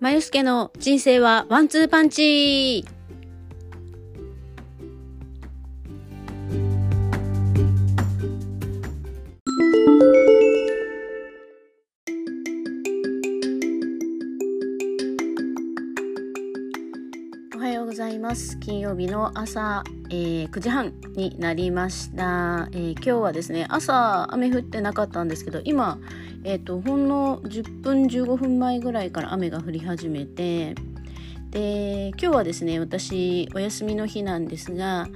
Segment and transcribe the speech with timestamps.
[0.00, 2.86] まゆすけの人生はワンツーパンチ。
[17.54, 18.58] おはようございます。
[18.58, 25.98] 金曜日の朝、えー、9時半になりました、えー、今日はですね朝雨降ってなかったんですけど今
[26.44, 30.74] えっ、ー、とほんの10分15分前ぐらいから雨が降り始めて
[31.50, 35.08] で今日はですね私お休みの日なんですが、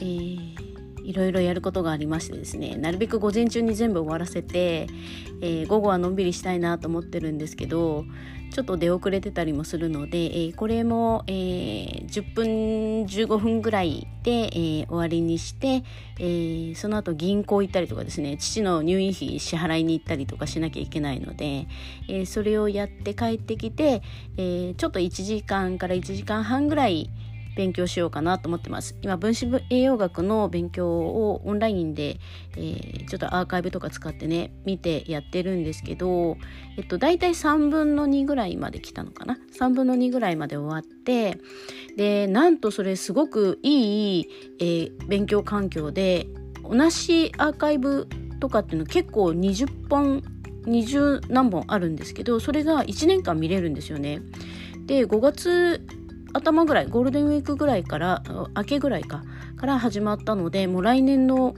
[0.00, 4.88] えー、いろいろやることがありましてですねなるべく午前中に全部終わらせて、
[5.40, 8.04] えー、午後はのんびりしたいなと思ってるんですけど
[8.52, 12.46] ちょっと出遅れてたりもするので、えー、これも、えー、10分
[13.04, 15.84] 15分ぐらいで、えー、終わりにして、
[16.18, 21.66] えー、その後銀行行ったりとかですね父の入院費支払いに行ったりとかしなきゃいけないので、
[22.08, 24.02] えー、それをやって帰ってきて、
[24.36, 27.10] えー、ちょっと1時間から1時間半ぐらい
[27.56, 28.96] 勉強しようかなと思ってます。
[29.02, 32.18] 今、分子栄養学の勉強をオンラインで、
[32.56, 36.36] えー、ちょっとアーカイブとか使ってね、見てやってるんですけど、
[36.76, 39.38] えっと、大体3分の2ぐらいまで来たのかな。
[39.58, 41.38] 3分の2ぐらいまで終わって、
[41.96, 44.28] で、なんとそれすごくいい、
[44.60, 46.28] えー、勉強環境で、
[46.62, 48.06] 同じアーカイブ
[48.40, 50.22] とかっていうの結構20本
[50.66, 54.20] 20何本あるんですけどそれが1年間見れるんですよね。
[54.86, 55.86] で5月
[56.32, 58.22] 頭ぐらいゴールデンウィークぐらいから
[58.56, 59.22] 明けぐらいか
[59.56, 61.54] から始まったのでもう来年の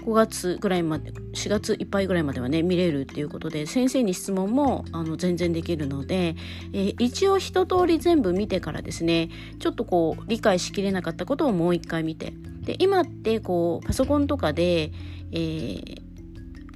[0.00, 6.36] 5月ぐらいまで4月いっぱいぐらいまではね見れるっていうことで先生に質問もあの全然できるので、
[6.72, 14.92] えー、一応一通り全部見てからですねちょっとこう理解しきれなかったことをもう一回見てで今ってこうパソコンとかで、
[15.32, 16.02] えー、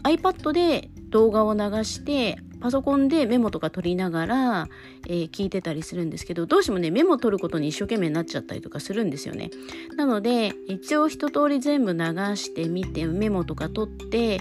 [0.02, 4.68] iPad で動画を流してパソコンでメモとか取りながら、
[5.06, 9.50] えー、聞いてたりするんですけどどうしてもねメモ取ることに一生懸命になっちゃったりとかするんですよね。
[9.98, 11.98] なので一応一通り全部流
[12.36, 14.40] してみてメモとか取って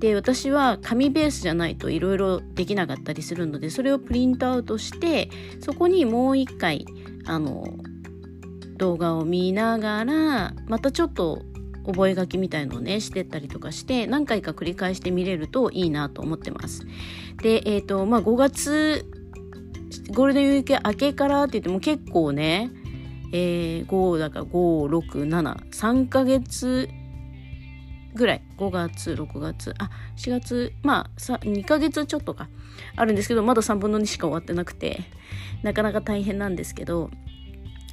[0.00, 6.84] で私は紙ベースじゃないといろいろできなかったりするのでそれをプリントアウトしてそこにもう一回
[7.24, 7.64] あの
[8.76, 11.40] 動画を見ながらまたちょっと
[11.84, 16.86] 覚書みたいのをねしてったりとかして何回か繰り返して見れるといいなと思ってます。
[17.42, 19.06] でえっ、ー、とまあ5月
[20.10, 22.70] ゴールデンウィーク明けからって言っても結構ね、
[23.32, 26.88] えー、5だから5673ヶ月
[28.14, 32.48] ぐらい5月6月あ4月まあ2ヶ月ちょっとか
[32.96, 35.00] あるんですけどまだ3分の2しか終わってなくて
[35.62, 37.10] なかなか大変なんですけど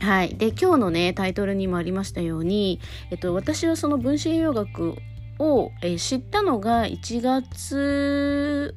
[0.02, 0.36] はい。
[0.36, 2.80] で、今日のね、タイトルにもありましたように、
[3.12, 4.96] えっと、私はその分子栄養学
[5.40, 8.76] を、えー、知ったのが1月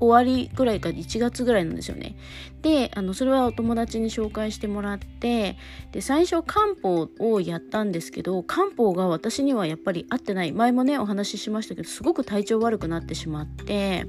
[0.00, 2.16] 終わりぐらいか1月ぐらいなんですよね。
[2.62, 5.56] で、あの、それはお友達に紹介してもらって、
[5.92, 10.52] で、最初漢方をやったんですけど、漢方が私にはやっぱり合ってない。
[10.52, 14.06] 前もね、お話ししましたけど、すごく体調悪くなってしまって、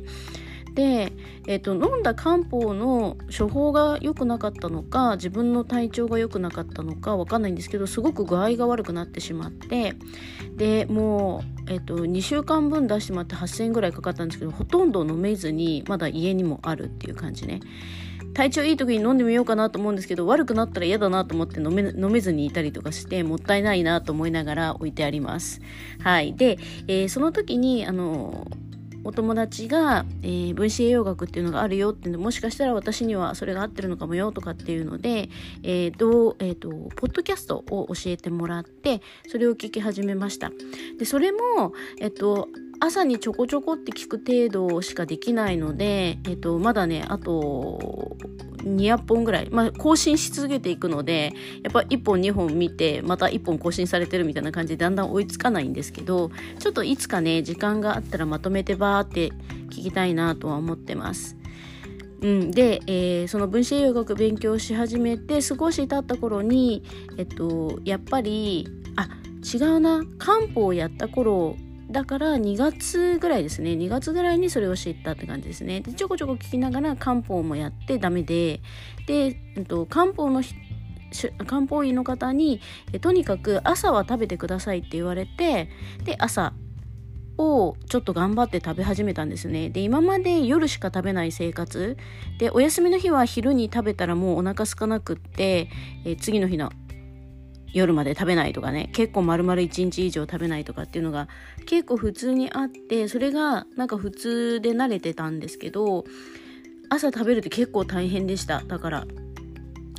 [0.80, 1.12] で、
[1.46, 9.96] えーと、飲んだ漢方の処方が良くなかったのか自分の体調が良くなかったのか分かんないんですけどすごく具合が悪くなってしまって
[10.56, 17.60] でもう、えーと、2週間分出してもらって8,000円ぐらいかかったんですけどほとんど飲めずにまだ家にもあるっていう感じね。
[18.34, 25.60] 体調いい時に飲んでみようかなと思うんですけど悪くなったら嫌だなと思って飲め飲めずにいたりとかしてもったいないなと思いながら置いてあります。
[26.02, 26.36] はい。
[26.36, 26.58] で、
[26.88, 28.48] えー、その時にあの
[29.04, 35.30] お友達が、えー、分子栄養学っていうのがあるよっていうのもしかしたら私にはそれが合ってるのかもよとかっていうので、
[35.64, 40.52] えーどうえーと、ポッドキャストを教えてもらってそれを聞き始めました。
[40.98, 42.48] でそれも、え、ー、と
[42.80, 48.16] 朝にちょこちょこって聞く程度しかできないので、えっ、と、まだねあと
[48.64, 51.34] 200本ぐらい、まあ、更新し続けていくので
[51.64, 59.30] やっぱ1本2本見てまた1本更新されてるみたいな感じでだんだん追いつかないんですけどちょっといつかね時間があったらまとめてバーって
[59.70, 61.38] 聞きたいなとは思ってます。
[62.22, 66.84] うん、で、えー、その分子栄養学勉強し始めて少し経った頃に、
[67.18, 68.68] えっと、やっぱり
[68.98, 69.08] あ
[69.42, 71.56] 違うな漢方をやった頃
[71.90, 73.72] だから2月ぐらいですね。
[73.72, 75.82] 2月ぐらいにそれを知ったって感じですね。
[75.82, 78.62] でちょこちょこ聞きながら漢方もやってダメで。
[79.08, 80.44] で、えっと、漢方の
[81.48, 82.62] 漢方医の方に
[83.02, 85.70] とにかく朝は食べてくださいって言われて
[86.04, 86.54] で朝
[87.40, 89.70] をちょっと頑張って食べ始めたんですね。
[89.70, 91.98] で今まで夜しか食べない生活。
[92.38, 95.70] でお休みの日は昼に食べたらもうお腹空かなくって
[96.06, 96.72] え次の日の
[97.74, 101.28] 夜まで食べないとかね結構丸々1日以上食べないとかっていうのが
[101.66, 106.06] 結構普通にあってそれがなんか普通で慣れてたんですけど
[106.90, 108.64] 朝食べるって結構大変でした。
[108.66, 109.06] だから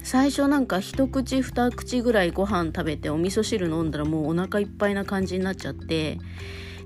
[0.03, 6.19] 最初なんか一口二口ぐらいご飯食べてお味噌汁飲んだらもうお腹いっぱいな感じになっちゃって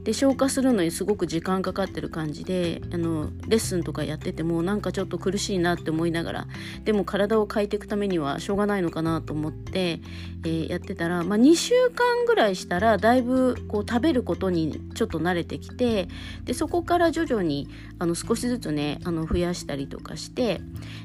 [0.04, 6.46] で消化するのにすごく時間かかってる感じであのレッスンとかやっててもなんかちょっと苦しいなって思いながら
[6.84, 10.00] でも体を変えていくためにはしょうがないのかなと思って、
[10.44, 16.08] えー、やってたら、まあ、2週間ぐらいしたらだいぶこう食べることにちょっと慣れてきて
[16.44, 17.68] でそこから徐々に
[17.98, 20.60] あの少しずつねあの増やしたりとかして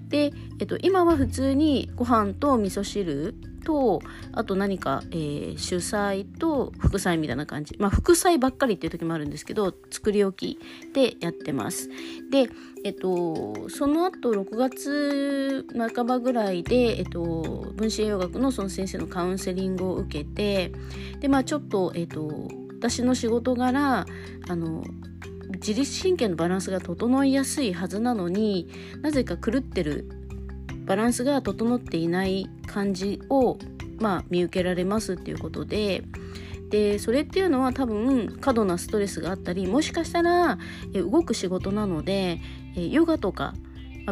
[0.10, 3.36] で、えっと、今は普通にご飯と味噌汁
[3.70, 4.02] と
[4.32, 7.76] あと何か、えー、主菜と副菜みたいな感じ。
[7.78, 10.60] まあ副菜ばっかりっていう時もあるんですけど作り置き
[10.92, 11.88] でやってます。
[12.32, 12.50] で
[12.84, 20.72] えっとその後6月半ばぐらいで、えっと、分子栄養学のその先生のカウンセリングを受けて
[21.20, 22.50] でまあちょっとえっと
[22.80, 24.08] 私の仕事柄
[24.48, 24.84] あの
[25.56, 28.68] 自律神経のバランスが整いやすいはずなのに
[29.04, 30.19] なぜか狂ってる
[30.90, 33.60] バランスが整っていない感じを、
[34.00, 36.04] まあ、見受けられますっていうことで。
[36.72, 40.60] でそれっていうのは多分過度なストレスがあったりもしかしたら
[40.94, 42.40] 動く仕事なので
[42.76, 43.56] ヨガとか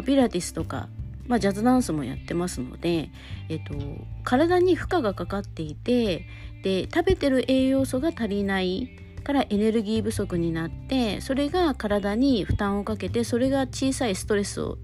[0.04, 0.88] ピラティスとか、
[1.28, 3.12] まあ、ジャズダンスもやってますので、
[3.48, 3.74] えっと、
[4.24, 6.26] 体に負荷がかかっていて
[6.64, 8.90] で食べてる栄養素が足りない
[9.22, 14.78] からエネルギー不足になってそれが体に負担をかけてそれが小さいストレスを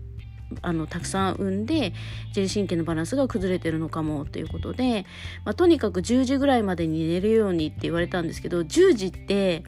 [0.63, 1.93] あのたくさん産んで
[2.29, 5.07] 自律神経のバランスが崩れてるのかもということで、
[5.45, 9.65] まあ、とにかく10時ぐらいまでに寝るようにって言われたんですけど10時って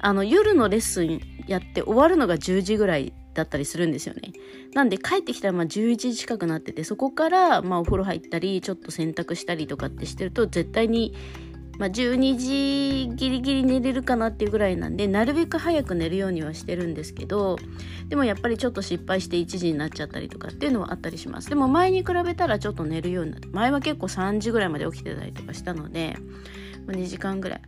[0.00, 4.32] あの夜のレッスンやって終わるのが10時ぐらいだったりするんですよね。
[4.74, 11.14] なんで帰ってきたらまあ11時近くなっててそこからまあお風呂入ったりちょっと洗濯したりとかってしてると絶対に
[11.78, 17.56] まあ、12時ギリギリ寝れるかなっていうぐらいなんでなるべく早く寝るようにはしてるんですけど
[18.08, 21.48] でもやっぱりちょっと失敗して1時になっちゃったりとかっていうのはあったりします。
[21.48, 26.16] でも前に比べたらちょっと寝るようになって前は結構3時ぐらいまで起きてたりとかしたので、
[26.86, 27.60] まあ、2時間ぐらい。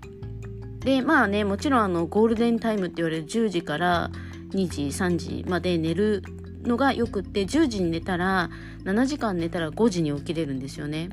[0.81, 4.11] でまあねもちろんあのゴールデンタイムって言われる10時から
[4.53, 6.23] 2時3時まで寝る
[6.63, 8.51] のがよくって10時に寝たら
[8.85, 11.11] 7時間寝たら5時に起きれるんですよね。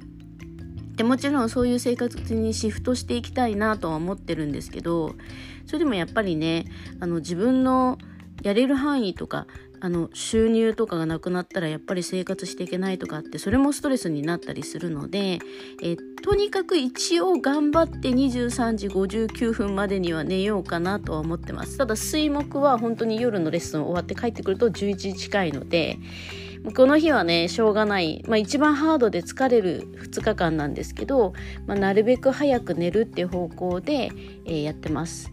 [0.98, 5.16] でもちろんそういう生活にシフトしていきたいなとは思ってるんですけど
[5.66, 6.66] それでもやっぱりね
[7.00, 7.98] あの自分の
[8.44, 9.48] やれる範囲とか
[9.80, 15.40] あの収入とかがなくなったらやっぱり生活していけないとかってそれもストレスになったりするので、
[15.84, 21.78] えとにかく一応頑張って23時59分までには寝ようかなとは思ってます。
[21.78, 26.00] ただ水木は本当に夜のレッスン終わって帰ってくると11時近いので
[26.76, 31.34] この日はねしょうがない、まあ、一番ハードで疲れる2日間なんですけど、
[31.66, 34.12] まあ、なるべく早く寝るっていう方向で、
[34.46, 35.32] えー、やってます。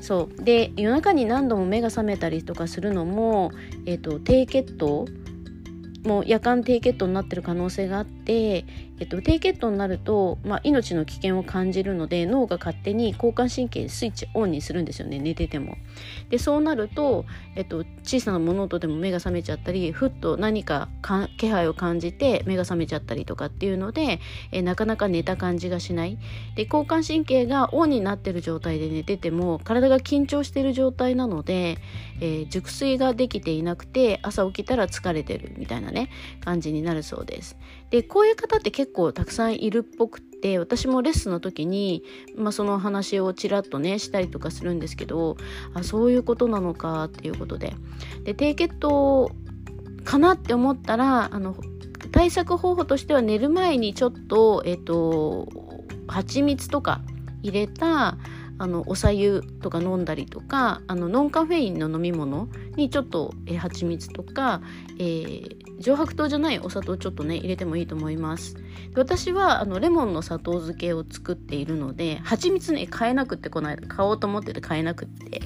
[0.00, 3.52] そうで夜中に何度も目が覚めたりとかするのも、
[3.86, 5.06] えーと低血糖
[6.04, 15.76] もう夜間低血糖になってる可能性があって、えっと、低血糖になると、まあ、命の危険を感じるので脳が勝手に交感神経スイッチオンにするんですよね寝てても。
[16.30, 17.24] でそうなると、
[17.56, 20.88] えっと、小さな物音でも目が覚めちゃったりふっと何か
[21.36, 24.20] 気配を感じて目が覚めちゃったりとかっていうので、
[24.52, 26.18] えなかなか寝た感じがしない。
[26.54, 31.78] で交感神経がオンになってる状態で寝てても体が緊張してる状態なので、
[32.20, 36.08] えー、熟睡ができていなくて朝起きたら疲れてるみたいなね
[36.44, 37.56] 感じになるそうです。
[37.90, 42.02] でこういう方って結構たくさんいるっぽくて私もレッスンの時に、
[42.36, 45.38] まあ、その話をちらっとねしたりとかするんですけど
[45.72, 47.72] あそういうことなのかっていうことで。
[48.24, 49.30] で低血糖
[50.04, 51.56] かなって思ったらあの
[52.10, 55.48] 対策方法としては寝る前にちょっとえっ、と
[56.06, 57.00] 蜂蜜とか
[57.42, 58.18] 入れた
[58.62, 64.62] あのおさゆとか飲んだりとかあのノンカフェインの飲み物にちょっと、えー、蜂蜜とか、
[65.00, 68.54] えー、上白糖じゃないお砂糖ちょっとね入れてもいいと思います。
[68.94, 75.40] 私はあのレモンの砂糖漬けを作っているので蜂蜜ね買えなくってこの間買おうと思ってて買えなくって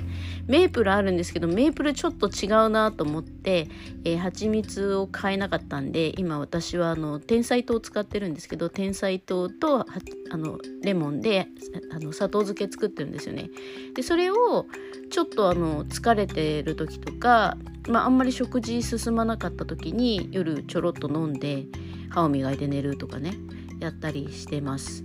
[0.47, 3.69] メープルあるんですけどメープルちょっと違うなと思って、
[4.05, 9.87] えー、蜂蜜を買えなかったんで今私はあの天才糖を使ってるんですけど天才糖と
[10.31, 11.49] あのレモンで
[11.93, 13.51] あの砂糖漬け作ってるんですよね。
[13.95, 14.67] でそれを
[15.11, 17.57] ちょっとあの疲れてる時とか、
[17.89, 21.67] まあ、あんまり食事進まなかった時に夜ちょろっと飲んで
[22.11, 23.35] 歯を磨いて寝るとかね
[23.81, 25.05] やったりしてます。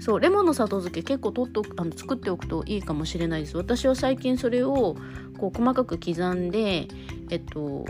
[0.00, 3.56] そうレモンの砂糖漬け結構取っとあの作っておくといいかもしれないです。
[3.56, 4.96] 私は最近それを
[5.38, 6.88] こう細かく刻んで
[7.30, 7.84] えっと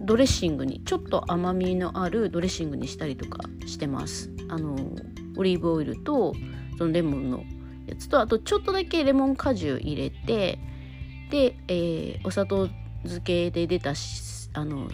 [0.00, 4.30] ドレッシングにちょっと甘みのあるドレッシングにしたりとかしてます。
[4.48, 4.76] あの
[5.36, 6.34] オリーブオイルと
[6.78, 7.44] そのレモンの
[7.86, 10.58] やつとあとちょっとだけレモン果汁入れて
[11.30, 12.68] で、えー、お砂糖
[13.02, 13.94] 漬けで出た
[14.54, 14.88] あの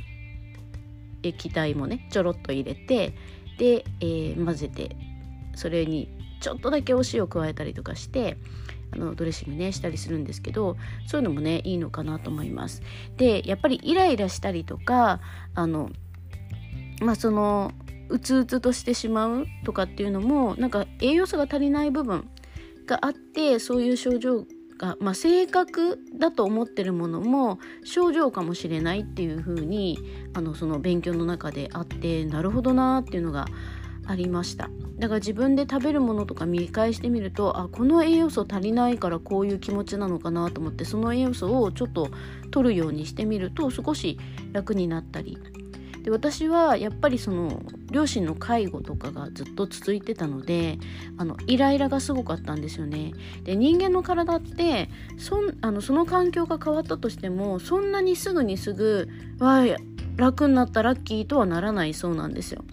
[1.23, 3.15] 液体もねちょろっと入れて
[3.59, 4.97] で、えー、混ぜて
[5.55, 6.09] それに
[6.41, 8.39] ちょっとだけお塩加えたりとかして
[8.93, 12.83] あのドレッシングねしたりするんですけどそういうのもねいいのかなと思います。
[13.17, 15.21] でやっぱりイライラしたりとか
[15.55, 15.91] あの
[17.01, 17.73] まあその
[18.09, 22.29] うつうつとしてしまうとかっていうのもなんか栄養素が足りない部分
[22.91, 24.45] があってそういう症状
[24.77, 29.99] が、まあ、性格だと思ってるものも症状かもしれないっていう風に
[30.35, 33.47] あのその勉強の中であってなるほどなっていうのが
[34.07, 34.69] ありました。
[34.99, 42.11] だから自分で食べるものとか見返してみるとあこの栄養素足りないからこういう気持ちなのかなと思ってその栄養素をちょっと
[42.51, 44.19] 取るようにしてみると少し
[44.53, 45.39] 楽になったり
[46.03, 50.79] で私はやっぱりその両親の介護とかがずっと続いてたので
[51.19, 53.13] あのイライラがすごかったんですよね。
[53.45, 54.89] で人間の体って
[55.19, 59.65] そあのその環境が変わったとしてもそんなにすぐにすぐ「わ
[60.17, 62.65] 楽になったラッキー」とはならないそうなんですよ。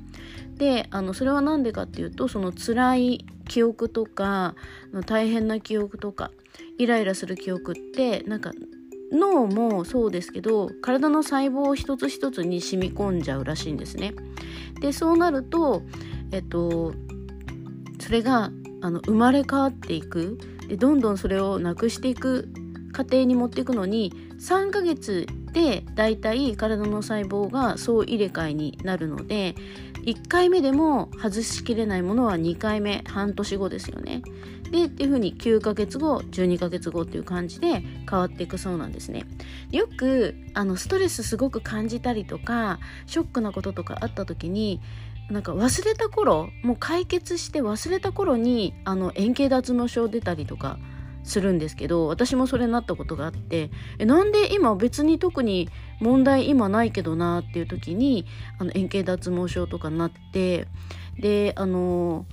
[0.55, 4.55] であのそれは何でかっていうとその辛い記憶とか
[5.05, 6.31] 大変な記憶とか
[6.77, 8.51] イライラする記憶ってなんか
[9.11, 14.13] 脳もそうですけど体の細胞一つ一つに染み込んじゃうらしいんですね。
[14.81, 15.81] でそうなると、
[16.31, 16.93] えっと、
[17.99, 20.37] それがあの生まれ変わっていく
[20.67, 22.49] でどんどんそれをなくしていく
[22.91, 29.55] 過程に持っていくのに3ヶ月でだいたい体の細胞が総入れ替えになるので
[30.03, 34.21] 1回目でも外しきれないものは2回目半年後ですよね。
[34.71, 39.25] でっていう風に9ヶ月後12ヶ月後っていう感じで変わっていくそうなんですね。
[39.71, 44.79] よくあのストレスすごく感じたりとかショックなこととかあった時に
[45.29, 50.79] なんか忘れた頃もう解決して忘れた頃にあの円形脱毛症出たりとか
[51.27, 53.69] するんですけど私もそれになったことがあって
[54.00, 55.69] えなんで今別に特に
[56.00, 58.25] 問題今ないけどなっていう時に
[58.60, 60.67] あの円形脱毛症とかになって
[61.19, 62.25] であの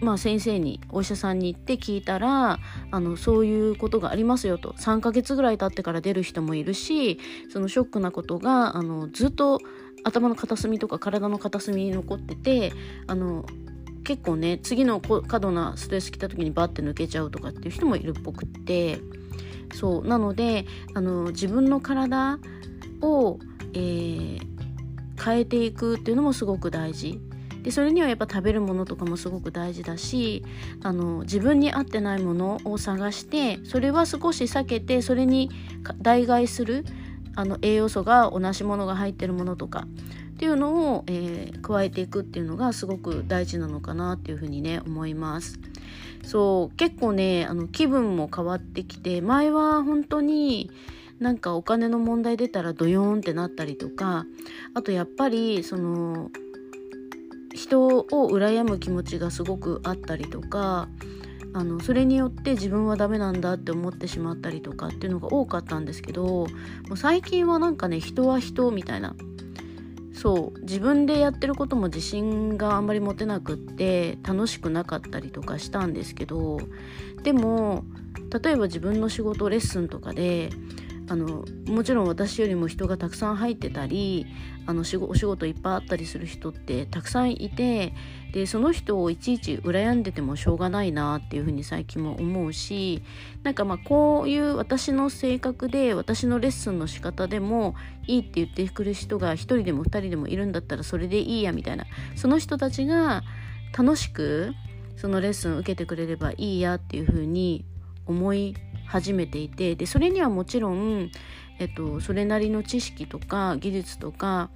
[0.00, 2.58] まあ、先生にお医者さんに行って聞いたら
[2.90, 4.72] あのそういうことがありますよと。
[4.72, 7.18] 3ヶ月ぐらい経ってから出る人もいるし
[7.50, 9.60] そのショックなことがあのずっと
[10.02, 12.72] 頭の片隅とか体の片隅に残ってて
[13.06, 13.46] あの
[14.04, 19.00] 結構ね次の過度なストレス来た時にバッて抜けちゃうとかっていう人もいるっぽくって。
[19.74, 22.38] そうなのであの自分の体
[23.02, 23.38] を、
[23.74, 24.40] えー、
[25.22, 27.20] 変えていくっていうのもすごく大事。
[27.62, 30.44] でそれにはやっぱ食べるものとかもすごく大事だし
[30.82, 35.48] あの自分に合ってないものを探してそれは少し避けてそれに
[36.02, 36.84] 代替する
[37.34, 39.86] あの栄養素が同じものが入ってるものとか
[40.44, 45.58] っていうのを、えー、加えていくっていうのがすごく大事なのかなっていうふうにね思います。
[46.22, 50.70] そう結構ねあの気分も変わってきて前は本当に
[51.18, 54.26] なんかお金の問題出たらドヨーンってなったりとか
[54.74, 56.30] あとやっぱりその
[57.54, 60.88] 人を羨む気持ちがすごくあったりとか
[61.54, 66.48] あのそれによって自分はダメなんだって思ってしまったりとかっていうのが多かったんですけども
[66.90, 69.16] う最近はなんかね人は人みたいな
[70.24, 76.60] そう自分でやってることも自信があんまり持てなくって楽しくなかったりとかしたんですけど
[77.22, 77.84] でも
[78.42, 80.48] 例えば自分の仕事レッスンとかで
[81.06, 84.26] あのもちろん私よりも人がたくさん入ってたり
[84.66, 87.92] あのお仕事いっぱいあったりする人ってたくさんいて
[88.32, 93.02] でその人をいちいち羨んでてもしょうがないなっていうふうに最近も思うし
[93.42, 97.74] なんかまあこういう私の性格で私のレッスンの仕方でも
[98.06, 101.84] いいって言ってくる人が1人でも2人でもいるんだったらそれでいいやみたいな。
[102.16, 103.22] その人たちが
[103.76, 104.54] 楽しく
[104.96, 107.64] そのレッスン受けてくれればいいやっていうふうに
[108.06, 108.54] 思い
[108.86, 111.10] 始めていてでそれにはもちろん、
[111.58, 114.50] えっと、それなりの知識とか技術とか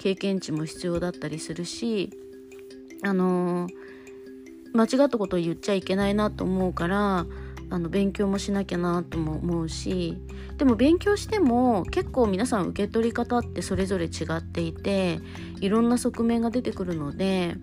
[0.00, 2.10] 経験値も必要だったりするし
[3.02, 3.68] あの
[4.74, 7.26] 間違ったことを言っちゃいけないなと思うから
[7.70, 10.18] あの勉強もしなきゃなとも思うし
[10.58, 15.20] でも勉強しても結構皆さん受け取り方ってそれぞれ違っていて
[15.60, 17.56] いろんな側面が出てくるので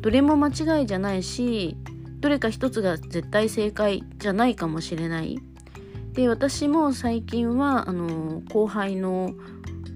[0.00, 1.76] どれも間違いじゃないし
[2.20, 5.38] どれか一つが絶対正解じゃないかもしれない。
[6.16, 9.34] で私も最近はあの後輩の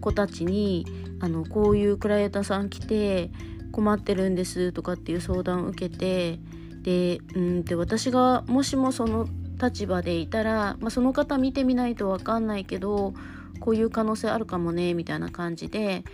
[0.02, 0.86] 子たちに
[1.18, 3.30] あのこういうクライアントさん来て
[3.72, 6.38] 困ってるんですとかっていう相談を受けて
[6.82, 9.26] でうんで私がもしもその
[9.60, 13.14] 立場でいたら、まあ、その方見てみないと分かんないけど
[13.60, 16.04] こういう可能性あるかもねみたいな感じで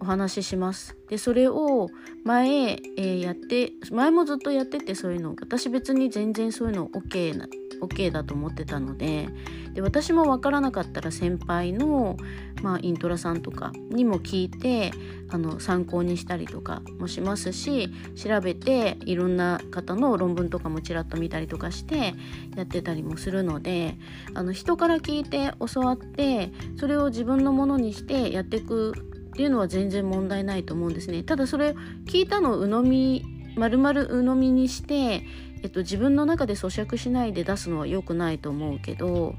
[0.00, 0.96] お話しします。
[1.08, 1.88] でそれを
[2.24, 7.48] 前、えー、やって前もずっとやっててそういうの私別に全然そういうの OK な
[7.80, 9.28] OK だと思ってたので
[9.74, 12.16] で私も分からなかったら先輩の、
[12.62, 14.90] まあ、イントラさんとかにも聞いて
[15.30, 22.14] あの参考にしたりとかもしますし調べていろんな方の論文とかもちらっと見たりとかして
[22.56, 23.96] やってたりもするので
[24.34, 31.22] あの人から聞いて教わってそれを自分のものにしてやっていくっていうのは全然問題ないと思うんですね。
[31.22, 33.24] ただそれ聞いたの鵜呑み
[33.58, 35.22] 丸々鵜呑みにして、
[35.62, 39.34] えっと、自分の中で咀嚼しないで出すのは良くないと思うけど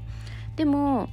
[0.56, 1.08] でも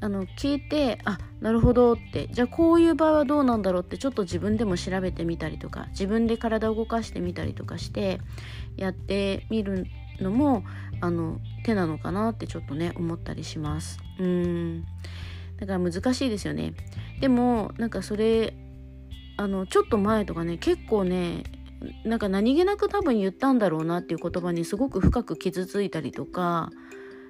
[0.00, 8.20] あの聞いてあなるほどってじゃあこういう場合はどうなんだろうってちょっと自分でも調べてみたりとか自分で体を動かしてみたりとかして
[8.76, 9.86] やってみる
[10.20, 10.64] のも
[11.00, 13.98] あの手なのかなってちょっとね思ったりします。
[14.18, 14.84] うん
[15.58, 16.74] だから難しいですよね。
[17.20, 18.54] でもなんかそれ
[19.36, 21.42] あのちょっと前とかね結構ね
[22.04, 26.70] なんか何気なく多分言ったんだろうなっていう言葉にすごく深く傷ついたりとか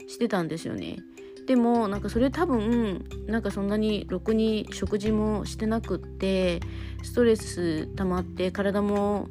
[0.06, 0.98] してたんですよね。
[1.46, 6.60] でもなんかそれ多分なんかそんなにろくに食事もしてなくって
[7.02, 9.28] ストレス溜まって体も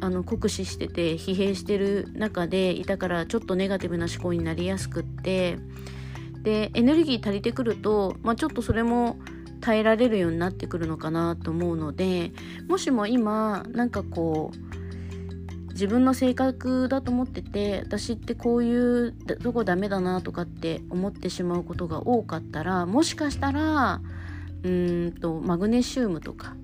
[0.00, 5.58] あの酷使してて疲弊してる中でいたからちょっとネガティブな思考になりやすくって
[6.42, 9.16] でエネルギー足りてくると、まあ、ちょっとそれも
[9.66, 12.30] 耐えられるようになってくるのかなと思うので
[12.68, 24.00] もしも今なんかこう自分の性格だと思ってて私ってこういうどこダメだなとかって思ってしまうことが多かったらもしかしたら
[24.62, 26.54] うーんとマグネシウムとか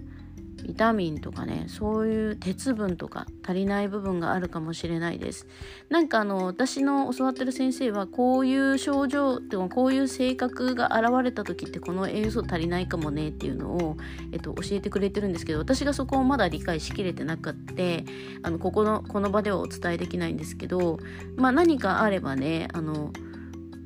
[0.63, 5.47] ビタミンとかねそういう鉄分とか足りない部分があるかもしれないです。
[5.91, 13.97] なんかあの私の教わってる先生はこういう症状ってかこういう性格が現れた時ってこの栄養素足りないかもねっていうのを、
[14.33, 18.05] えっと、教えてくれてるんですけど私がそこをまだ理解しきれてなくって
[18.43, 20.99] あのここのこの場ではお伝えできないんですけど
[21.37, 23.13] まあ何かあればねあの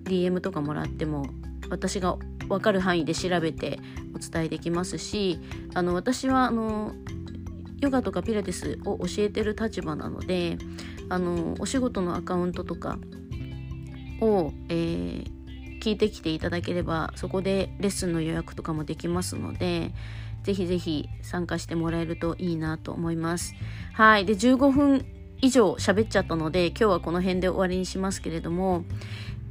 [0.04, 1.26] DM とかもらっても
[1.68, 2.16] 私が
[2.48, 3.78] 分かる範囲で調べて
[4.14, 5.38] お伝えできますし
[5.74, 6.92] あの私はあの
[7.80, 10.58] ヨガとかピラティスを教えてる立場なので
[11.08, 12.98] あのお仕事のアカウントとか
[14.20, 19.92] を、えー、聞いてきていただければそこでレッスンの予約とかもできますので
[20.42, 23.56] ぜひぜひ参加してもらえるといいなと思います。
[23.94, 24.24] はい。
[24.24, 25.04] で、15分
[25.40, 28.84] 以上喋っちゃったので今日はこの辺で終わりにしますけれども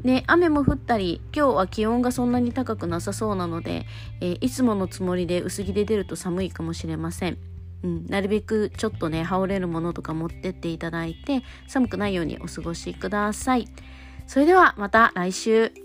[0.06, 3.88] ね、雨も降ったり、今日は気温がそんなに高くなさそうなので、
[4.22, 7.40] えー、いつものつもりで薄着で出ると寒いかもしれません。
[7.84, 13.68] うん、なるべくちょっとね、羽織れるものとか持ってっていただいて、寒くないようにお過ごしください。
[14.28, 15.85] それではまた来週。